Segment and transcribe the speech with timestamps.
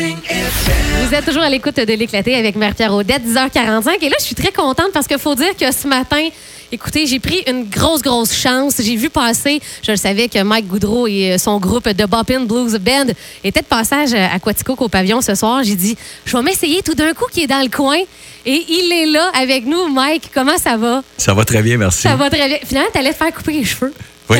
[0.00, 3.96] Vous êtes toujours à l'écoute de l'éclaté avec Marie-Pierre Audette, 10h45.
[4.00, 6.28] Et là, je suis très contente parce qu'il faut dire que ce matin,
[6.72, 8.74] écoutez, j'ai pris une grosse, grosse chance.
[8.78, 12.78] J'ai vu passer, je le savais que Mike Goudreau et son groupe de Boppin Blues
[12.78, 13.06] Band
[13.44, 15.62] étaient de passage à Quatico au pavillon ce soir.
[15.64, 17.98] J'ai dit, je vais m'essayer tout d'un coup qui est dans le coin.
[18.46, 19.88] Et il est là avec nous.
[19.88, 21.02] Mike, comment ça va?
[21.18, 22.02] Ça va très bien, merci.
[22.02, 22.58] Ça va très bien.
[22.64, 23.92] Finalement, t'allais te faire couper les cheveux.
[24.30, 24.38] Oui.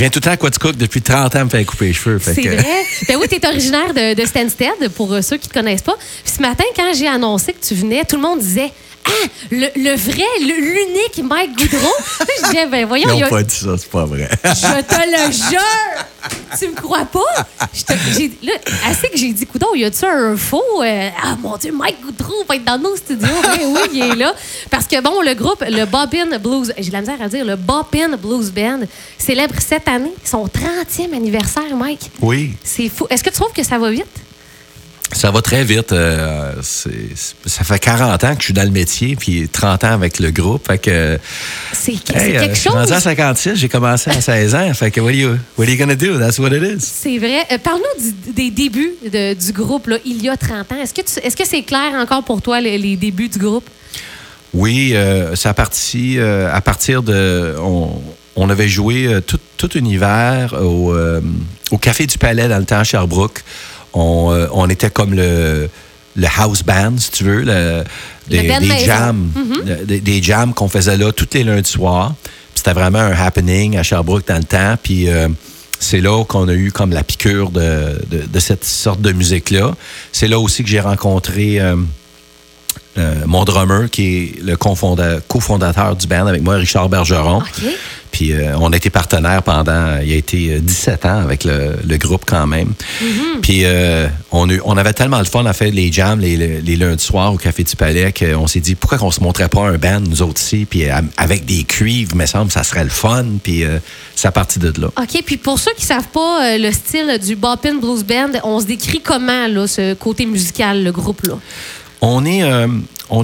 [0.00, 2.18] Je viens tout le temps à Quaticook depuis 30 ans me faire couper les cheveux.
[2.24, 2.48] C'est que...
[2.48, 2.64] vrai.
[3.06, 5.82] Ben oui, tu es originaire de, de Stansted, pour euh, ceux qui ne te connaissent
[5.82, 5.94] pas.
[6.24, 8.72] Puis ce matin, quand j'ai annoncé que tu venais, tout le monde disait
[9.04, 9.10] Ah,
[9.50, 11.92] le, le vrai, l'unique Mike Goudreau.
[12.18, 14.26] je disais, ben voyons, Ils n'ont a- pas dit ça, c'est pas vrai.
[14.42, 14.94] je te
[15.26, 16.06] le jure!
[16.58, 17.20] Tu me crois pas?
[18.42, 18.52] Là,
[18.86, 20.62] assez que j'ai dit, coudon, y a-tu un faux?
[20.82, 23.28] Euh, ah, mon Dieu, Mike Goudreau va être dans nos studios.
[23.28, 24.34] Oui, oui, il est là.
[24.70, 27.56] Parce que, bon, le groupe, le Bobbin Blues, j'ai de la misère à dire, le
[27.56, 28.80] Bobbin Blues Band
[29.18, 32.10] célèbre cette année son 30e anniversaire, Mike.
[32.20, 33.06] Oui, C'est fou.
[33.10, 34.06] Est-ce que tu trouves que ça va vite?
[35.12, 35.92] Ça va très vite.
[35.92, 40.18] euh, ça fait 40 ans que je suis dans le métier, puis 30 ans avec
[40.18, 40.66] le groupe.
[40.66, 41.18] Fait que,
[41.72, 42.92] C'est euh, quelque je suis rendu chose?
[42.96, 44.74] à 56, j'ai commencé à 16 ans.
[44.74, 46.18] Fait que, what are you, what are you gonna do?
[46.18, 46.80] That's what it is.
[46.80, 47.40] C'est vrai.
[47.52, 50.76] Euh, Parle-nous des débuts de- du groupe, là, il y a 30 ans.
[50.82, 53.68] Est-ce que tu- est-ce que c'est clair encore pour toi, les, les débuts du groupe?
[54.52, 57.54] Oui, euh, ça a parti à partir de.
[57.60, 57.90] On,
[58.36, 60.94] on avait joué tout, tout un hiver au,
[61.70, 63.42] au Café du Palais dans le temps à Sherbrooke.
[63.92, 65.68] On, euh, on était comme le,
[66.16, 67.84] le house band, si tu veux, le-
[68.42, 68.42] des,
[68.86, 69.30] jams.
[69.68, 72.14] euh, Des, des jams qu'on faisait là tous les lundis soirs.
[72.54, 74.74] C'était vraiment un happening à Sherbrooke dans le temps.
[74.82, 75.28] Puis euh,
[75.78, 79.74] c'est là qu'on a eu comme la piqûre de, de, de cette sorte de musique-là.
[80.12, 81.58] C'est là aussi que j'ai rencontré.
[83.00, 87.42] Euh, euh, mon drummer, qui est le cofondateur du band avec moi, Richard Bergeron.
[88.12, 91.76] Puis euh, on a été partenaires pendant, il a été euh, 17 ans avec le,
[91.86, 92.72] le groupe quand même.
[93.42, 96.76] Puis euh, on, on avait tellement de fun à faire les jams les, les, les
[96.76, 99.78] lundis soirs au Café du Palais qu'on s'est dit pourquoi qu'on se montrait pas un
[99.78, 103.24] band, nous autres ici, puis euh, avec des cuivres, me semble, ça serait le fun.
[103.42, 103.78] Puis euh,
[104.16, 104.88] ça a parti de là.
[104.88, 105.22] OK.
[105.24, 108.66] Puis pour ceux qui savent pas euh, le style du Boppin Blues Band, on se
[108.66, 111.34] décrit comment, là, ce côté musical, le groupe, là?
[112.02, 112.66] On est, euh,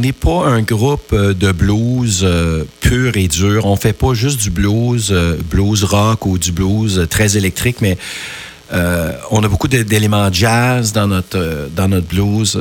[0.00, 3.64] n'est pas un groupe euh, de blues euh, pur et dur.
[3.66, 5.14] On fait pas juste du blues,
[5.50, 7.97] blues rock ou du blues très électrique, mais
[9.31, 12.59] on a beaucoup d'é- d'éléments jazz dans notre, dans notre blues.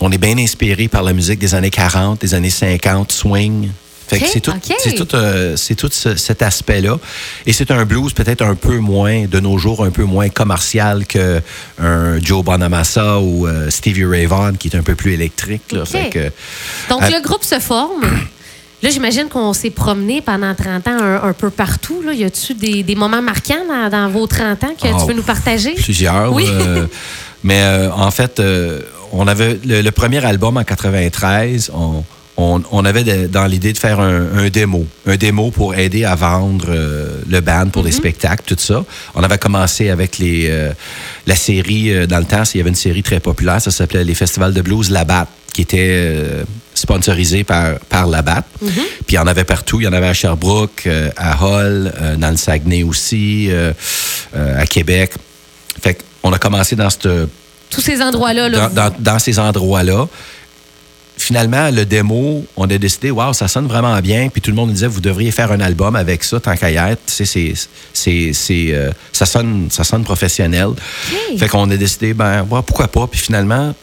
[0.00, 3.70] on est bien inspiré par la musique des années 40, des années 50, swing.
[4.10, 6.98] C'est tout, c'est tout, euh, tout ce- cet aspect-là.
[7.46, 11.06] Et c'est un blues peut-être un peu moins, de nos jours, un peu moins commercial
[11.06, 11.40] que
[11.80, 15.72] un Joe Bonamassa ou euh, Stevie Ray Vaughan, qui est un peu plus électrique.
[15.72, 15.82] Là.
[15.82, 15.88] OK.
[15.88, 16.30] Fait que,
[16.88, 17.10] Donc, Ah.
[17.10, 18.02] le groupe se forme.
[18.82, 22.00] Là, j'imagine qu'on s'est promené pendant 30 ans un, un peu partout.
[22.00, 22.12] Là.
[22.12, 25.14] Y a-tu des, des moments marquants dans, dans vos 30 ans que Oh, tu veux
[25.14, 25.72] nous partager?
[25.74, 26.32] plusieurs.
[26.32, 26.46] Oui.
[26.48, 26.86] euh,
[27.42, 27.60] mais
[27.92, 28.40] en fait,
[29.12, 31.72] on avait le, le premier album en 93.
[31.74, 32.04] On,
[32.40, 36.04] on, on avait de- dans l'idée de faire un, un démo, un démo pour aider
[36.04, 38.84] à vendre euh, le band pour les spectacles, tout ça.
[39.16, 40.72] On avait commencé avec les euh,
[41.26, 42.44] la série euh, dans le temps.
[42.54, 45.62] Il y avait une série très populaire, ça s'appelait les festivals de blues Labatt, qui
[45.62, 46.24] était
[46.74, 48.44] sponsorisé par par Labatt.
[48.60, 48.70] Puis
[49.10, 49.80] il y en avait partout.
[49.80, 53.72] Il y en avait à Sherbrooke, euh, à Hull, euh, dans le Saguenay aussi, euh,
[54.34, 55.12] à Québec.
[55.82, 57.08] Fait qu'on a commencé dans, cette,
[57.70, 58.48] Tous ces endroits-là.
[58.48, 60.06] Là, dans, dans- dans ces endroits-là.
[61.18, 64.28] Finalement, le démo, on a décidé, waouh, ça sonne vraiment bien.
[64.28, 66.70] Puis tout le monde nous disait, vous devriez faire un album avec ça, tant qu'à
[66.70, 67.00] y être.
[67.06, 67.52] Tu sais, c'est,
[67.92, 70.68] c'est, c'est, euh, ça, sonne, ça sonne professionnel.
[71.36, 73.06] Fait qu'on a décidé, ben, ouais, pourquoi pas.
[73.08, 73.74] Puis finalement,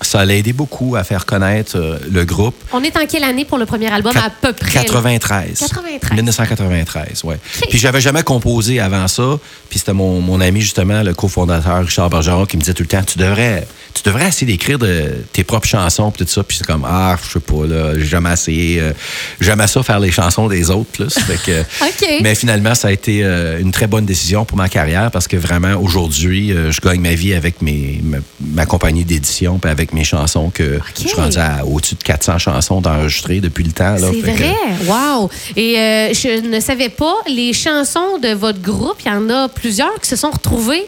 [0.00, 2.54] ça a aidé beaucoup à faire connaître euh, le groupe.
[2.72, 4.74] On est en quelle année pour le premier album, à peu près?
[4.74, 4.84] là?
[4.84, 5.58] 93.
[5.58, 6.12] 93.
[6.16, 7.34] 1993, oui.
[7.68, 9.38] Puis j'avais jamais composé avant ça.
[9.68, 12.88] Puis c'était mon, mon ami, justement, le cofondateur Richard Bergeron, qui me disait tout le
[12.88, 13.66] temps Tu devrais,
[14.02, 16.42] tu devrais essayer d'écrire de, tes propres chansons, puis tout ça.
[16.42, 18.80] Puis c'est comme Ah, je sais pas, là, j'ai jamais essayé.
[18.80, 18.92] euh,
[19.40, 21.12] j'aime ça faire les chansons des autres, plus.
[21.18, 22.20] Fait que, OK.
[22.22, 25.36] Mais finalement, ça a été euh, une très bonne décision pour ma carrière parce que
[25.36, 29.92] vraiment, aujourd'hui, euh, je gagne ma vie avec mes, ma, ma compagnie d'édition, puis avec
[29.92, 33.96] mes chansons que je suis rendu à au-dessus de 400 chansons d'enregistrer depuis le temps.
[33.98, 34.54] C'est que- vrai,
[34.86, 35.28] wow.
[35.56, 39.48] Et euh, je ne savais pas, les chansons de votre groupe, il y en a
[39.48, 40.86] plusieurs qui se sont retrouvées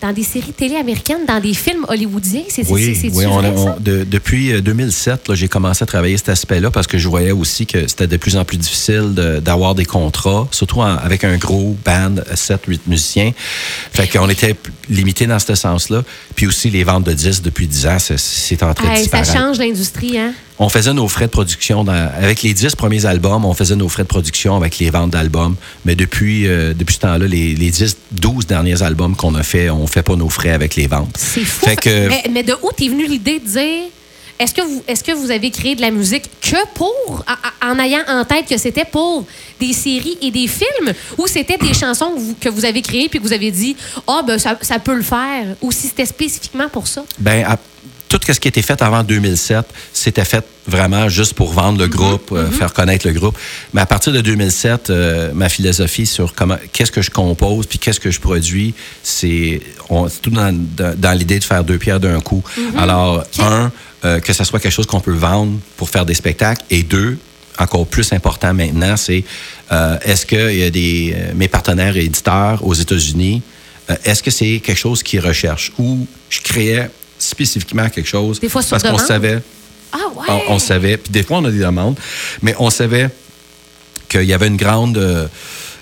[0.00, 2.42] dans des séries télé américaines, dans des films hollywoodiens.
[2.48, 3.40] C'est Oui, c'est- oui on
[3.80, 7.32] de- depuis euh, 2007, là, j'ai commencé à travailler cet aspect-là parce que je voyais
[7.32, 11.24] aussi que c'était de plus en plus difficile de- d'avoir des contrats, surtout en- avec
[11.24, 13.32] un gros band, 7-8 musiciens.
[13.92, 14.56] Fait qu'on était
[14.88, 16.02] limité dans ce sens-là.
[16.34, 19.24] Puis aussi, les ventes de disques depuis 10 ans, c'est- en train de Hey, ça
[19.24, 20.32] change l'industrie, hein?
[20.58, 21.84] on faisait nos frais de production.
[21.84, 25.10] dans- avec les dix premiers albums, on faisait nos frais de production avec les ventes
[25.10, 25.54] d'albums.
[25.84, 29.70] Mais depuis, euh, depuis ce temps-là, les, les 10, 12 derniers albums qu'on a fait,
[29.70, 31.14] on fait pas nos frais avec les ventes.
[31.18, 31.66] C'est fou.
[31.66, 33.84] Fait que- mais, mais de où t'es venue l'idée de dire
[34.38, 37.22] est-ce que, vous, est-ce que vous avez créé de la musique que pour,
[37.62, 39.26] en- ayant en tête que c'était pour
[39.60, 43.10] des séries et des films, ou c'était des chansons que vous, que vous avez créées
[43.10, 43.76] puis que vous avez dit
[44.06, 47.04] ah ben ça, ça peut le faire, ou si c'était spécifiquement pour ça?
[47.18, 47.58] Ben, à-
[48.10, 52.32] tout ce qui était fait avant 2007, c'était fait vraiment juste pour vendre le groupe,
[52.32, 53.38] euh, faire connaître le groupe.
[53.72, 57.78] Mais à partir de 2007, euh, ma philosophie sur comment, qu'est-ce que je compose puis
[57.78, 58.74] qu'est-ce que je produis,
[59.04, 59.60] c'est,
[60.22, 62.42] tout dans, dans- dans l'idée de faire deux pierres d'un coup.
[62.76, 63.70] Alors, un,
[64.04, 67.16] euh, que ce soit quelque chose qu'on peut vendre pour faire des spectacles, et deux,
[67.58, 69.22] encore plus important maintenant, c'est
[70.04, 73.42] est-ce que y a des, mes partenaires et éditeurs aux États-Unis,
[74.04, 75.72] est-ce que c'est quelque chose qu'ils recherchent?
[75.78, 76.90] Ou je créais
[77.22, 79.40] spécifiquement quelque chose Des fois sur parce qu'on savait,
[79.92, 80.26] Ah ouais!
[80.48, 81.98] on, on savait, puis des fois on a des demandes,
[82.42, 83.10] mais on savait
[84.08, 85.26] qu'il y avait une grande euh,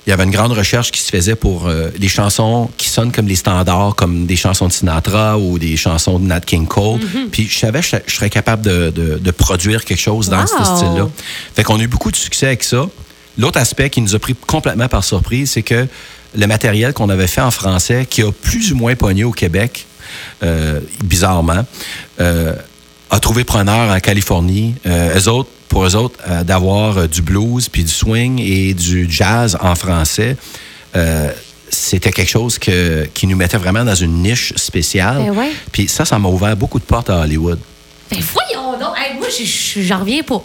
[0.06, 3.12] il y avait une grande recherche qui se faisait pour euh, les chansons qui sonnent
[3.12, 6.98] comme les standards, comme des chansons de Sinatra ou des chansons de Nat King Cole.
[7.00, 7.28] Mm-hmm.
[7.30, 10.46] Puis je savais que je, serais capable de, de- de produire quelque chose dans Wow!
[10.46, 11.08] ce style-là.
[11.54, 12.86] Fait qu'on a eu beaucoup de succès avec ça.
[13.36, 15.86] L'autre aspect qui nous a pris complètement par surprise, c'est que
[16.34, 19.84] le matériel qu'on avait fait en français, qui a plus ou moins pogné au Québec,
[21.04, 21.64] bizarrement,
[22.20, 22.54] euh,
[23.10, 24.74] a trouvé preneur en Californie.
[24.86, 28.74] Euh, eux autres, pour eux autres, euh, d'avoir euh, du blues, puis du swing et
[28.74, 30.36] du jazz en français,
[30.96, 31.30] euh,
[31.70, 35.18] c'était quelque chose que, qui nous mettait vraiment dans une niche spéciale.
[35.26, 35.50] Ben ouais.
[35.72, 37.58] Puis ça, ça m'a ouvert beaucoup de portes à Hollywood.
[38.10, 38.96] Ben voyons donc!
[38.96, 40.42] Hey, moi, je- je- j'en reviens pas.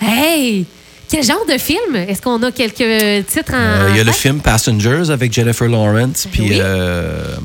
[0.00, 0.64] Hey!
[1.08, 1.96] Quel genre de film?
[1.96, 3.56] Est-ce qu'on a quelques titres en.
[3.56, 6.58] Euh, Il y a en le film Passengers avec Jennifer Lawrence, puis oui.
[6.60, 7.36] euh,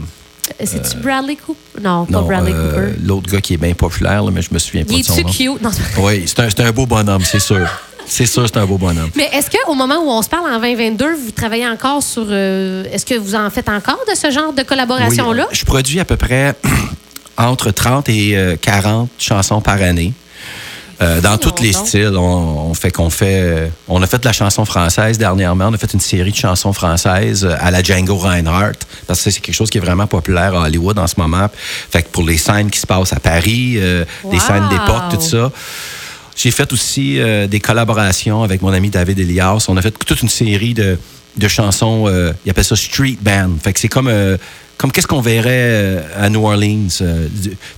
[0.66, 1.82] C'est-tu Bradley Cooper?
[1.82, 3.00] Non, pas non, Bradley euh, Cooper.
[3.06, 5.22] l'autre gars qui est bien populaire, là, mais je me souviens pas Il de son
[5.22, 5.30] nom.
[5.30, 5.62] cute?
[5.62, 5.70] Non,
[6.00, 7.68] Oui, c'est un, un beau bonhomme, c'est sûr.
[8.06, 9.10] C'est sûr, c'est un beau bonhomme.
[9.16, 12.26] Mais est-ce qu'au moment où on se parle en 2022, vous travaillez encore sur.
[12.30, 15.46] euh, est-ce que vous en faites encore de ce genre de collaboration-là?
[15.50, 16.56] Oui, je produis à peu près
[17.38, 20.14] entre 30 et euh, 40 chansons par année.
[21.02, 23.40] Euh, dans tous les styles, on, on fait qu'on fait.
[23.42, 25.68] euh, on a fait de la chanson française dernièrement.
[25.70, 29.32] On a fait une série de chansons françaises euh, à la Django Reinhardt parce que
[29.32, 31.48] c'est quelque chose qui est vraiment populaire à Hollywood en ce moment.
[31.90, 35.22] Fait que pour les scènes qui se passent à Paris, euh, des scènes d'époque, tout
[35.22, 35.52] ça.
[36.36, 39.66] J'ai fait aussi euh, des collaborations avec mon ami David Elias.
[39.70, 40.98] On a fait toute une série de,
[41.38, 42.08] de chansons,
[42.46, 43.52] il appelle ça street band.
[43.64, 44.38] Fait que c'est comme, euh,
[44.80, 46.88] comme qu'est-ce qu'on verrait euh, à New Orleans.
[47.02, 47.28] euh,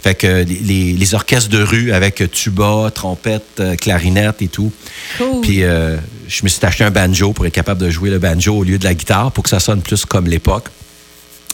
[0.03, 4.71] fait que les, les orchestres de rue avec tuba, trompette, euh, clarinette et tout.
[5.17, 5.41] Cool.
[5.41, 8.55] Puis euh, je me suis acheté un banjo pour être capable de jouer le banjo
[8.55, 10.65] au lieu de la guitare pour que ça sonne plus comme l'époque.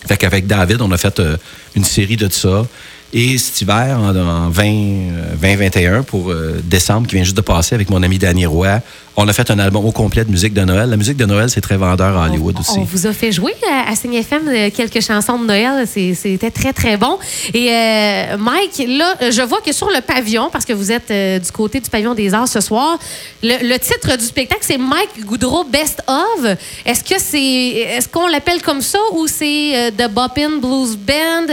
[0.06, 1.38] Fait qu'avec David, on a fait euh,
[1.76, 2.66] une série de ça.
[3.14, 7.42] Et cet hiver, en, en 20, euh, 2021, pour euh, décembre, qui vient juste de
[7.42, 8.82] passer, avec mon ami Danny Roy,
[9.20, 10.92] on a fait un album au complet de musique de Noël.
[10.92, 12.78] La musique de Noël, c'est très vendeur à Hollywood on, aussi.
[12.78, 15.88] on vous a fait jouer à, à Signe FM euh, quelques chansons de Noël.
[15.88, 17.18] C'était très, très bon.
[17.52, 21.40] Et euh, Mike, là, je vois que sur le pavillon, parce que vous êtes euh,
[21.40, 23.00] du côté du pavillon des arts ce soir,
[23.42, 26.56] le, le titre du spectacle, c'est Mike Goudreau Best of.
[26.86, 31.48] Est-ce que c'est, est-ce qu'on l'appelle comme ça ou c'est euh, The Boppin Blues Band?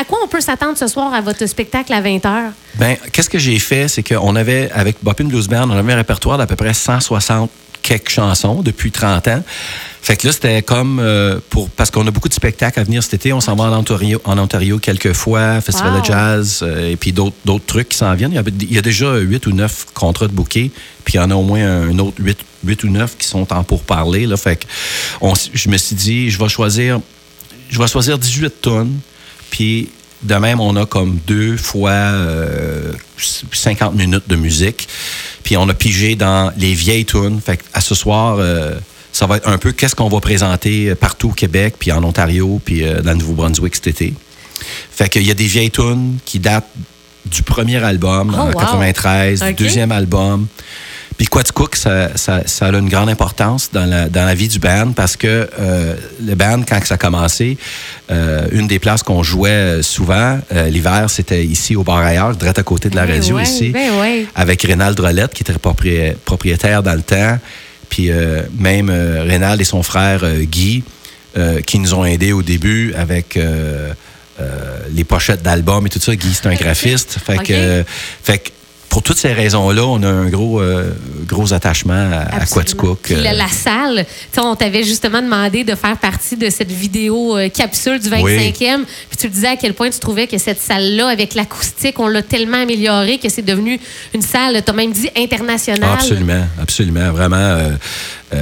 [0.00, 2.52] À quoi on peut s'attendre ce soir à votre spectacle à 20h?
[2.76, 5.96] Ben, qu'est-ce que j'ai fait, c'est qu'on avait, avec Boppin Blues Band, on avait un
[5.96, 7.50] répertoire d'à peu près 160
[7.82, 9.42] quelques chansons depuis 30 ans.
[10.00, 11.70] Fait que là, c'était comme euh, pour.
[11.70, 13.32] Parce qu'on a beaucoup de spectacles à venir cet été.
[13.32, 16.00] On s'en va en Ontario, en Ontario quelques fois, Festival Wow.
[16.00, 18.32] de jazz, euh, et puis d'autres trucs qui s'en viennent.
[18.32, 20.70] Il y, a, il y a déjà 8 ou 9 contrats de bouquet,
[21.04, 23.50] puis il y en a au moins un autre 8, 8 ou 9 qui sont
[23.52, 24.26] en pourparler.
[24.26, 24.36] Là.
[24.36, 24.66] Fait que
[25.20, 27.00] on je me suis dit, je vais choisir,
[27.70, 28.98] je vais choisir 18 tonnes,
[29.50, 29.88] puis
[30.24, 32.92] de même, on a comme deux fois euh,
[33.52, 34.88] 50 minutes de musique.
[35.44, 37.40] Puis on a pigé dans les vieilles tunes.
[37.44, 38.74] Fait que à ce soir, euh,
[39.12, 42.60] ça va être un peu qu'est-ce qu'on va présenter partout au Québec, puis en Ontario,
[42.64, 44.12] puis euh, dans le Nouveau-Brunswick cet été.
[44.90, 46.68] Fait qu'il y a des vieilles tunes qui datent
[47.26, 48.52] du premier album Oh, en wow.
[48.58, 49.48] 93, Ok.
[49.54, 50.46] du deuxième album.
[51.16, 54.58] Puis Quaticook, ça, ça, ça a une grande importance dans la, dans la vie du
[54.58, 55.94] band parce que euh,
[56.24, 57.56] le band, quand ça a commencé,
[58.10, 62.34] euh, une des places qu'on jouait euh, souvent euh, l'hiver, c'était ici au bar ailleurs,
[62.34, 64.26] direct à côté de la Ben radio ouais, ici, ben ouais.
[64.34, 67.38] avec Rénal Drolette, qui était propri- propriétaire dans le temps.
[67.88, 68.10] Puis
[68.58, 70.82] même Rénal et son frère Guy,
[71.64, 73.38] qui nous ont aidés au début avec
[74.92, 76.16] les pochettes d'albums et tout ça.
[76.16, 77.18] Guy, c'est un graphiste.
[77.24, 77.36] Fait
[78.24, 78.50] fait que
[78.88, 80.92] pour toutes ces raisons-là, on a un gros, euh,
[81.26, 83.10] gros attachement à, à Quaticook.
[83.10, 84.06] La, Euh, la salle,
[84.38, 88.84] on t'avait justement demandé de faire partie de cette vidéo euh, capsule du 25e.
[89.08, 92.08] Puis tu le disais à quel point tu trouvais que cette salle-là, avec l'acoustique, on
[92.08, 93.80] l'a tellement améliorée que c'est devenu
[94.14, 95.90] une salle, tu as même dit internationale.
[95.94, 97.12] Absolument, absolument.
[97.12, 97.70] Vraiment,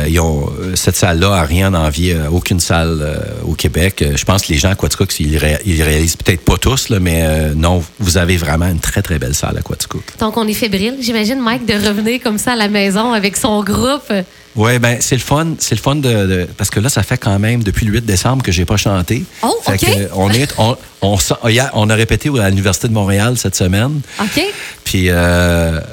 [0.08, 4.02] ils ont, euh, cette salle-là a rien d'envier à aucune salle euh, au Québec.
[4.02, 6.88] Euh, je pense que les gens à Quaticook, ils, ré- ils réalisent peut-être pas tous,
[6.88, 10.04] là, mais euh, non, vous avez vraiment une très, très belle salle à Quaticook.
[10.18, 10.96] Donc, on est fébrile.
[11.00, 14.12] J'imagine, Mike, de revenir comme ça à la maison avec son groupe.
[14.54, 17.16] Oui, ben c'est le fun, c'est le fun de, de- parce que là ça fait
[17.16, 19.24] quand même depuis le 8 décembre que j'ai pas chanté.
[19.42, 22.92] Oh, Fait que on est on on, sent- hier, on a répété à l'université de
[22.92, 24.02] Montréal cette semaine.
[24.20, 24.42] OK?
[24.84, 25.14] Puis euh,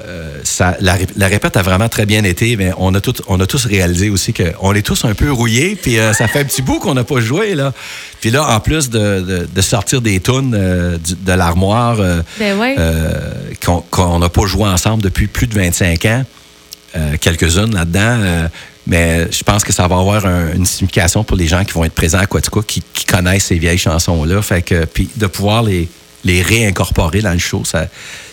[0.07, 3.13] euh, ça, la, ré- la répète a vraiment très bien été, mais on a, tout,
[3.27, 6.39] on a tous réalisé aussi qu'on est tous un peu rouillés, puis euh, ça fait
[6.39, 7.55] un petit bout qu'on n'a pas joué.
[7.55, 7.74] Là.
[8.22, 12.58] Puis là, en plus de, de- de sortir des tunes euh, de l'armoire euh, Ben
[12.60, 12.75] ouais.
[13.62, 16.24] qu'on n'a pas joué ensemble depuis plus de 25 ans,
[17.22, 18.50] quelques-unes là-dedans,
[18.88, 21.84] mais je pense que ça va avoir un- une signification pour les gens qui vont
[21.84, 24.41] être présents à Quatico, qui, qui connaissent ces vieilles chansons-là.
[24.41, 25.88] Fait que, puis de pouvoir les,
[26.24, 27.88] les réincorporer dans le show, ça,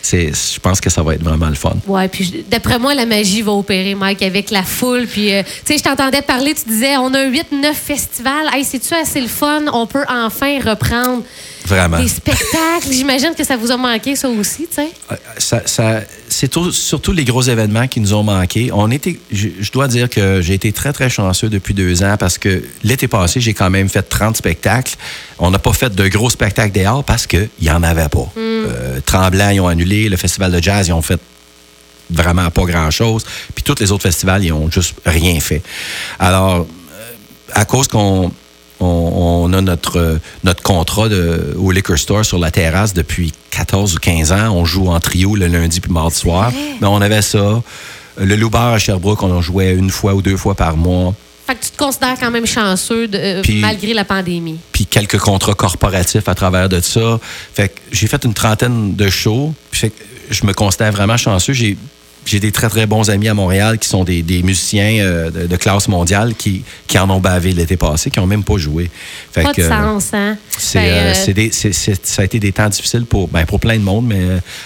[0.09, 1.75] c'est, je pense que ça va être vraiment le fun.
[1.87, 5.07] Ouais, puis d'après moi, la magie va opérer, Mike, avec la foule.
[5.07, 8.47] Puis, euh, tu sais, je t'entendais parler, tu disais, on a 8-9 festivals.
[8.53, 9.65] Hey, c'est-tu assez le fun?
[9.73, 11.23] On peut enfin reprendre
[11.65, 11.99] Vraiment.
[11.99, 12.91] des spectacles.
[12.91, 14.89] J'imagine que ça vous a manqué, ça aussi, tu sais.
[15.11, 18.71] Euh, ça, ça- c'est tout- surtout les gros événements qui nous ont manqué.
[18.73, 22.17] On était, je, je dois dire que j'ai été très, très chanceux depuis deux ans
[22.19, 24.95] parce que l'été passé, j'ai quand même fait 30 spectacles.
[25.39, 28.31] On n'a pas fait de gros spectacles dehors parce qu'il n'y en avait pas.
[28.67, 30.09] Euh, Tremblant, ils ont annulé.
[30.09, 31.21] Le festival de jazz, ils ont fait
[32.11, 33.25] vraiment pas grand-chose.
[33.55, 35.63] Puis tous les autres festivals, ils ont juste rien fait.
[36.19, 36.65] Alors, euh,
[37.53, 38.31] à cause qu'on
[38.81, 43.95] on, on a notre, notre contrat de, au liquor store sur la terrasse depuis 14
[43.95, 44.51] ou 15 ans.
[44.51, 46.53] On joue en trio le lundi puis le mardi soir.
[46.81, 47.63] Mais on avait ça.
[48.19, 51.15] Le Loubar à Sherbrooke, on en jouait une fois ou deux fois par mois.
[51.47, 54.59] Fait que tu te considères quand même chanceux de- euh, malgré la pandémie.
[54.73, 57.21] Puis quelques contrats corporatifs à travers de ça.
[57.55, 59.55] Fait que j'ai fait une trentaine de shows.
[59.71, 61.53] Fait que je me considère vraiment chanceux.
[61.53, 61.77] J'ai
[62.27, 65.47] j'ai des très, très bons amis à Montréal qui sont des, des musiciens euh, de,
[65.47, 68.91] de classe mondiale qui, qui en ont bavé l'été passé, qui n'ont même pas joué.
[69.33, 70.37] Fait Pas de que, euh, sens, hein?
[70.59, 74.07] C'est, Ben, euh, ça a été des temps difficiles pour, ben, pour plein de monde,
[74.07, 74.21] mais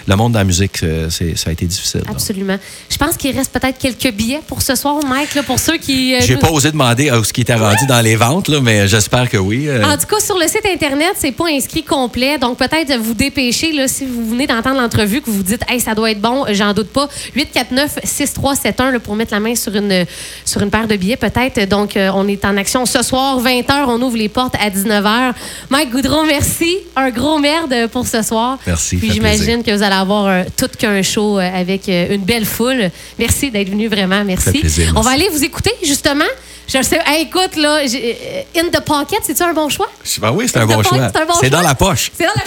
[0.06, 0.78] le monde de la musique,
[1.10, 2.02] c'est, ça a été difficile.
[2.08, 2.56] Absolument.
[2.88, 6.20] Je pense qu'il reste peut-être quelques billets pour ce soir, Mike, là, pour ceux qui.
[6.20, 9.36] J'ai pas osé demander ce qui était rendu dans les ventes, là, mais j'espère que
[9.36, 9.68] oui.
[9.70, 12.38] En tout cas, sur le site Internet, c'est pas inscrit complet.
[12.38, 15.80] Donc, peut-être vous dépêcher, là, si vous venez d'entendre l'entrevue, que vous vous dites, hey,
[15.80, 17.08] ça doit être bon, j'en doute pas.
[17.54, 20.04] 849-6371 là, pour mettre la main sur une,
[20.44, 21.68] sur une paire de billets, peut-être.
[21.68, 23.84] Donc, euh, on est en action ce soir, 20h.
[23.88, 25.32] On ouvre les portes à 19h.
[25.70, 26.78] Mike Goudron, merci.
[26.96, 28.58] Un gros merde pour ce soir.
[28.66, 32.22] Merci, Puis, j'imagine que vous allez avoir un- tout qu'un show euh, avec euh, une
[32.22, 32.90] belle foule.
[33.18, 34.24] Merci d'être venu, vraiment.
[34.24, 34.58] Merci.
[34.60, 36.24] Plaisir, on va aller vous écouter, justement.
[36.72, 37.00] Je sais.
[37.04, 39.88] Hey, écoute, là, euh, In the Pocket, c'est-tu un bon choix?
[40.20, 40.98] Ben oui, c'est un bon choix.
[41.40, 42.10] c'est bon dans la poche.
[42.16, 42.42] C'est dans la-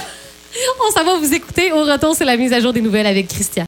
[0.88, 1.72] On s'en va vous écouter.
[1.72, 3.62] Au retour, c'est la mise à jour des nouvelles avec Christian.